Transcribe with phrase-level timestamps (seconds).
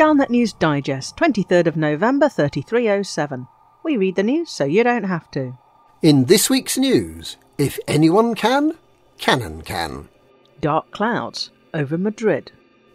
[0.00, 3.46] Galnet News Digest, 23rd of November 3307.
[3.84, 5.58] We read the news so you don't have to.
[6.00, 8.78] In this week's news, if anyone can,
[9.18, 10.08] Canonn can.
[10.58, 12.50] Dark clouds over Madrid.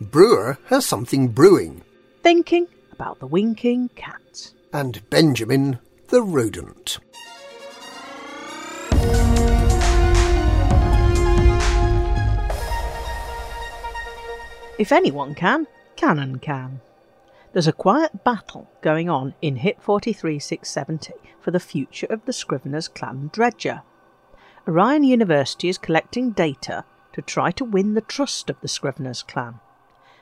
[0.00, 1.84] Brewer has something brewing.
[2.24, 4.52] Thinking about the winking cat.
[4.72, 5.78] And Benjamin
[6.08, 6.98] the rodent.
[14.80, 16.80] If anyone can, Canonn can.
[17.52, 22.92] There's a quiet battle going on in HIP 43670 for the future of the Scriveners
[22.92, 23.82] clan Dredger.
[24.66, 26.84] Orion University is collecting data
[27.14, 29.60] to try to win the trust of the Scriveners clan,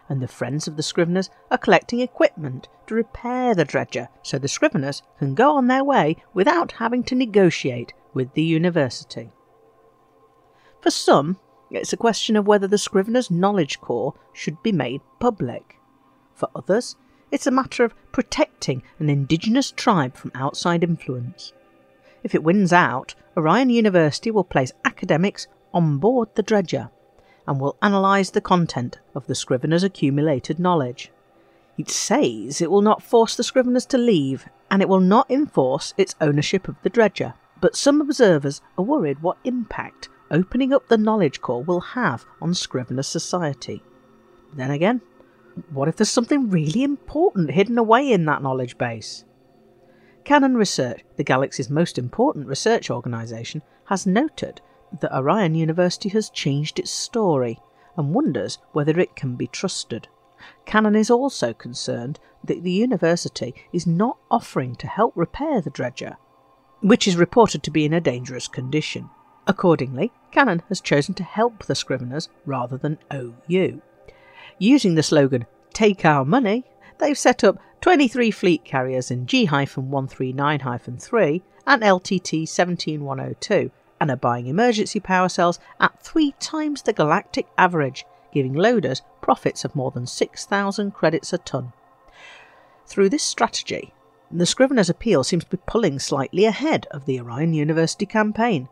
[0.08, 4.46] and the Friends of the Scriveners are collecting equipment to repair the Dredger so the
[4.46, 9.32] Scriveners can go on their way without having to negotiate with the university.
[10.80, 11.40] For some,
[11.72, 15.80] it's a question of whether the Scrivener's knowledge core should be made public.
[16.32, 16.94] For others,
[17.30, 21.52] it's a matter of protecting an indigenous tribe from outside influence.
[22.22, 26.90] If it wins out, Orion University will place academics on board the dredger
[27.46, 31.12] and will analyse the content of the Scrivener's accumulated knowledge.
[31.78, 35.94] It says it will not force the Scriveners to leave and it will not enforce
[35.96, 40.98] its ownership of the dredger, but some observers are worried what impact opening up the
[40.98, 43.82] knowledge core will have on Scrivener society.
[44.52, 45.02] Then again,
[45.70, 49.24] what if there's something really important hidden away in that knowledge base?
[50.24, 54.60] Canonn Research, the galaxy's most important research organisation, has noted
[55.00, 57.58] that Orion University has changed its story
[57.96, 60.08] and wonders whether it can be trusted.
[60.66, 66.16] Canonn is also concerned that the university is not offering to help repair the dredger,
[66.80, 69.08] which is reported to be in a dangerous condition.
[69.46, 73.80] Accordingly, Canonn has chosen to help the Scriveners rather than OU.
[74.58, 75.44] Using the slogan,
[75.74, 76.64] Take Our Money,
[76.98, 84.16] they've set up 23 fleet carriers in G 139 3 and LTT 17102 and are
[84.16, 89.90] buying emergency power cells at three times the galactic average, giving loaders profits of more
[89.90, 91.74] than 6,000 credits a ton.
[92.86, 93.92] Through this strategy,
[94.30, 98.68] the Scrivener's appeal seems to be pulling slightly ahead of the Orion University campaign.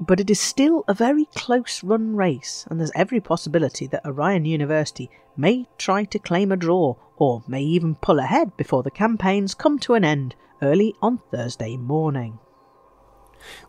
[0.00, 4.44] But it is still a very close run race, and there's every possibility that Orion
[4.44, 9.54] University may try to claim a draw, or may even pull ahead before the campaigns
[9.54, 12.38] come to an end early on Thursday morning.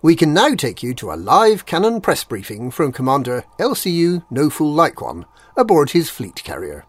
[0.01, 4.49] We can now take you to a live Canonn press briefing from Commander LCU No
[4.49, 4.97] Fool Like
[5.55, 6.85] aboard his fleet carrier.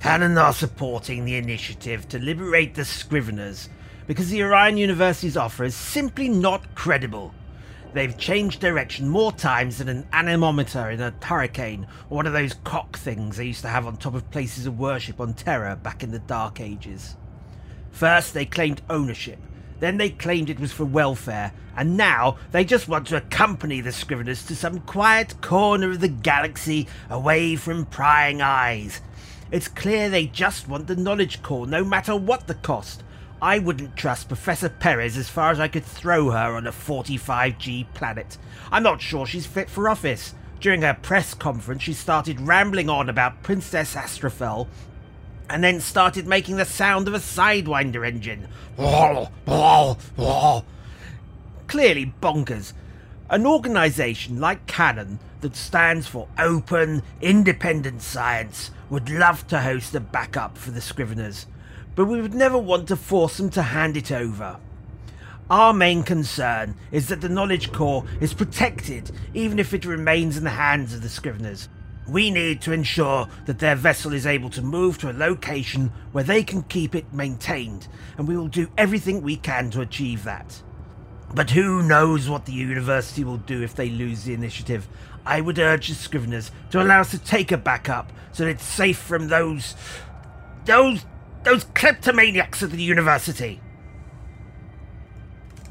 [0.00, 3.68] Canonn are supporting the initiative to liberate the Scriveners
[4.06, 7.34] because the Orion University's offer is simply not credible.
[7.92, 12.54] They've changed direction more times than an anemometer in a hurricane, or one of those
[12.64, 16.02] cock things they used to have on top of places of worship on Terra back
[16.02, 17.16] in the Dark Ages.
[17.90, 19.38] First, they claimed ownership,
[19.80, 23.90] then they claimed it was for welfare, and now they just want to accompany the
[23.90, 29.00] Scriveners to some quiet corner of the galaxy away from prying eyes.
[29.50, 33.02] It's clear they just want the knowledge core, no matter what the cost,
[33.40, 37.92] I wouldn't trust Professor Perez as far as I could throw her on a 45G
[37.92, 38.38] planet.
[38.72, 40.34] I'm not sure she's fit for office.
[40.58, 44.68] During her press conference, she started rambling on about Princess Astrophel
[45.50, 48.48] and then started making the sound of a Sidewinder engine.
[51.66, 52.72] Clearly bonkers.
[53.28, 60.00] An organisation like Canonn that stands for open, independent science would love to host a
[60.00, 61.44] backup for the Scriveners
[61.96, 64.60] but we would never want to force them to hand it over.
[65.48, 70.44] Our main concern is that the knowledge core is protected even if it remains in
[70.44, 71.68] the hands of the Scriveners.
[72.08, 76.22] We need to ensure that their vessel is able to move to a location where
[76.22, 80.62] they can keep it maintained, and we will do everything we can to achieve that.
[81.34, 84.86] But who knows what the university will do if they lose the initiative?
[85.24, 88.64] I would urge the Scriveners to allow us to take a backup so that it's
[88.64, 89.74] safe from those.
[90.64, 91.04] those
[91.46, 93.60] those kleptomaniacs at the university.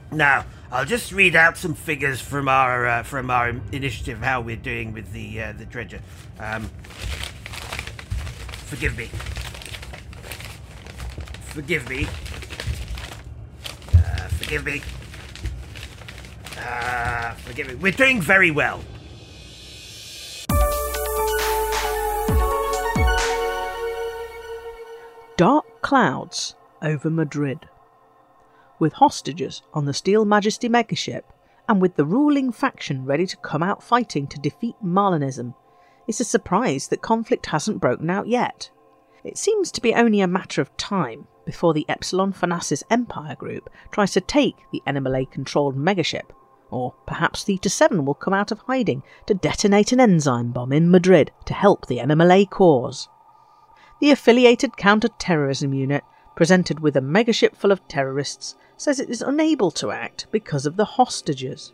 [0.09, 4.55] Now, I'll just read out some figures from our uh, from our initiative, how we're
[4.55, 5.99] doing with the uh, the dredger.
[6.39, 6.69] Um,
[8.67, 9.07] forgive me.
[11.51, 12.07] Forgive me.
[13.93, 14.81] Uh, forgive me.
[16.57, 17.75] Uh, forgive me.
[17.75, 18.81] We're doing very well.
[25.37, 27.67] Dark clouds over Madrid.
[28.79, 31.23] With hostages on the Steel Majesty megaship,
[31.67, 35.53] and with the ruling faction ready to come out fighting to defeat Marlinism,
[36.07, 38.69] it's a surprise that conflict hasn't broken out yet.
[39.25, 43.69] It seems to be only a matter of time before the Epsilon Fornacis Empire group
[43.91, 46.29] tries to take the NMLA controlled megaship,
[46.71, 50.89] or perhaps Theta 7 will come out of hiding to detonate an enzyme bomb in
[50.89, 53.09] Madrid to help the NMLA cause.
[54.01, 56.03] The affiliated counter terrorism unit,
[56.35, 60.75] presented with a megaship full of terrorists, says it is unable to act because of
[60.75, 61.71] the hostages.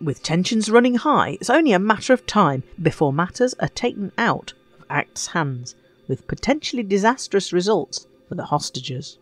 [0.00, 4.52] With tensions running high, it's only a matter of time before matters are taken out
[4.78, 5.74] of ACT's hands,
[6.06, 9.18] with potentially disastrous results for the hostages.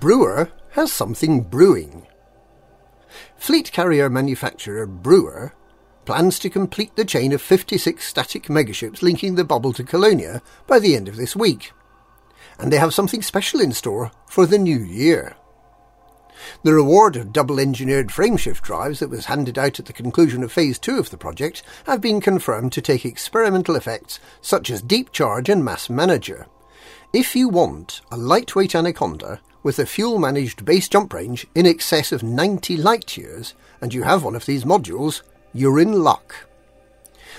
[0.00, 2.06] Brewer has something brewing.
[3.44, 5.52] Fleet carrier manufacturer Brewer
[6.06, 10.78] plans to complete the chain of 56 static megaships linking the bubble to Colonia by
[10.78, 11.72] the end of this week.
[12.58, 15.36] And they have something special in store for the new year.
[16.62, 20.78] The reward of double-engineered frameshift drives that was handed out at the conclusion of Phase
[20.78, 25.50] 2 of the project have been confirmed to take experimental effects such as deep charge
[25.50, 26.46] and mass manager.
[27.14, 32.24] If you want a lightweight Anaconda with a fuel-managed base jump range in excess of
[32.24, 35.22] 90 light years, and you have one of these modules,
[35.52, 36.34] you're in luck.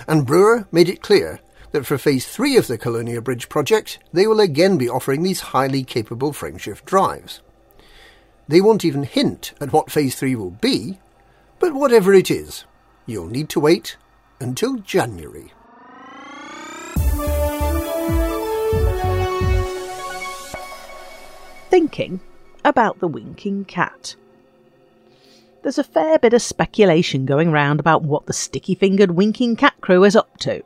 [0.07, 1.41] And Brewer made it clear
[1.73, 5.51] that for Phase 3 of the Colonia Bridge project, they will again be offering these
[5.51, 7.41] highly capable frameshift drives.
[8.47, 10.99] They won't even hint at what Phase 3 will be,
[11.59, 12.63] but whatever it is,
[13.05, 13.97] you'll need to wait
[14.39, 15.51] until January.
[21.75, 22.21] Thinking
[22.63, 24.15] about the winking cat.
[25.61, 29.73] There's a fair bit of speculation going round about what the sticky fingered winking cat
[29.81, 30.63] crew is up to.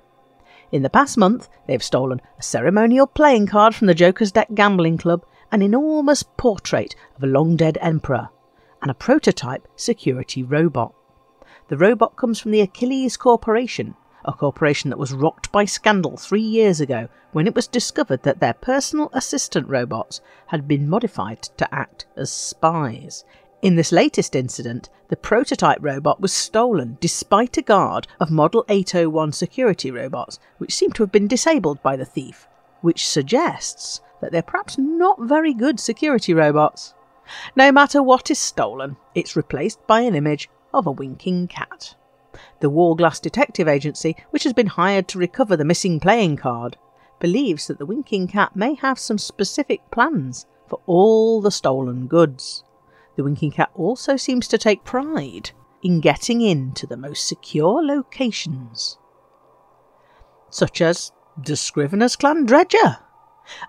[0.71, 5.00] In the past month, they've stolen a ceremonial playing card from the Joker's Deck Gambling
[5.00, 8.29] Club an enormous portrait of a long dead emperor,
[8.79, 10.94] and a prototype security robot.
[11.69, 13.95] The robot comes from the Achilles Corporation,
[14.25, 18.39] a corporation that was rocked by scandal three years ago when it was discovered that
[18.39, 23.24] their personal assistant robots had been modified to act as spies.
[23.62, 29.33] In this latest incident, the prototype robot was stolen despite a guard of Model 801
[29.33, 32.48] security robots, which seem to have been disabled by the thief,
[32.81, 36.94] which suggests that they're perhaps not very good security robots.
[37.56, 41.95] No matter what is stolen, it's replaced by an image of a winking cat.
[42.59, 46.77] The Warglass Detective Agency, which has been hired to recover the missing playing card,
[47.19, 52.63] believes that the winking cat may have some specific plans for all the stolen goods.
[53.15, 55.51] The winking cat also seems to take pride
[55.83, 58.97] in getting into the most secure locations,
[60.50, 63.00] such as the Scrivener's Clan Dredger.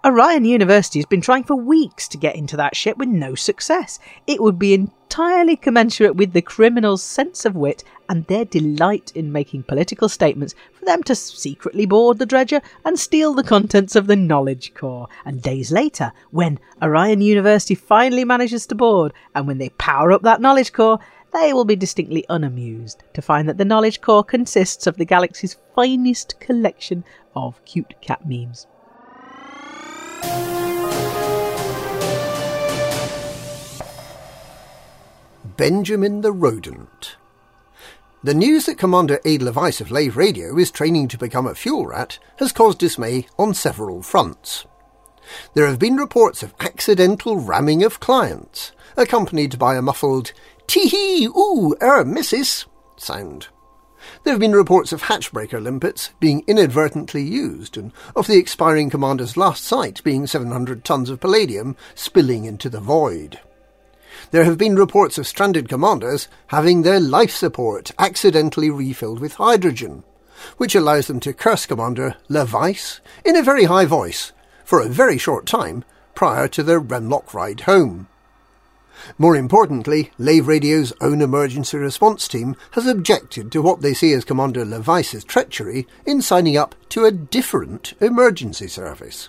[0.05, 3.99] Orion University has been trying for weeks to get into that ship with no success.
[4.27, 9.31] It would be entirely commensurate with the criminals' sense of wit and their delight in
[9.31, 14.09] making political statements for them to secretly board the dredger and steal the contents of
[14.09, 15.07] the knowledge core.
[15.25, 20.23] And days later, when Orion University finally manages to board and when they power up
[20.23, 20.99] that knowledge core,
[21.33, 25.57] they will be distinctly unamused to find that the knowledge core consists of the galaxy's
[25.77, 27.05] finest collection
[27.37, 28.67] of cute cat memes.
[35.57, 37.20] Benjamin the Rodent.
[38.23, 41.87] The news that Commander Adler Weiss of Lave Radio is training to become a fuel
[41.87, 44.67] rat has caused dismay on several fronts.
[45.55, 50.33] There have been reports of accidental ramming of clients, accompanied by a muffled
[50.67, 52.67] tee hee ooh er missus
[52.99, 53.49] sound.
[54.25, 59.39] There have been reports of hatchbreaker limpets being inadvertently used, and of the expiring commander's
[59.39, 63.41] last sight being 700 tons of palladium spilling into the void.
[64.31, 70.05] There have been reports of stranded commanders having their life support accidentally refilled with hydrogen,
[70.57, 74.33] which allows them to curse Commander LeVice in a very high voice
[74.65, 75.85] for a very short time
[76.15, 78.07] prior to their Remlock ride home.
[79.19, 84.25] More importantly, Lave Radio's own emergency response team has objected to what they see as
[84.25, 89.29] Commander LeVice's treachery in signing up to a different emergency service.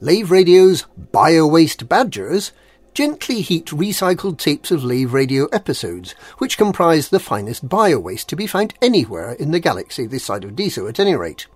[0.00, 2.52] Lave Radio's Biowaste Badgers
[2.94, 8.46] gently heat recycled tapes of Lave Radio episodes, which comprise the finest biowaste to be
[8.46, 11.48] found anywhere in the galaxy this side of Deso at any rate,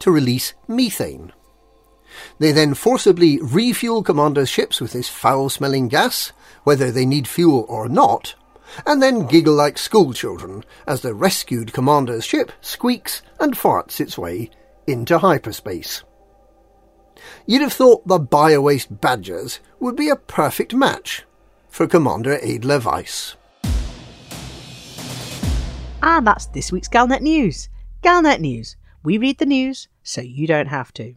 [0.00, 1.32] to release methane.
[2.38, 6.32] They then forcibly refuel Commander's ships with this foul-smelling gas,
[6.64, 8.34] whether they need fuel or not,
[8.84, 14.50] and then giggle like schoolchildren as the rescued Commander's ship squeaks and farts its way
[14.86, 16.02] into hyperspace.
[17.46, 21.24] You'd have thought the Biowaste Badgers would be a perfect match
[21.68, 23.36] for Commander Adler Weiss.
[23.64, 23.72] And
[26.02, 27.68] ah, that's this week's Galnet News.
[28.02, 28.76] Galnet News.
[29.04, 31.14] We read the news so you don't have to.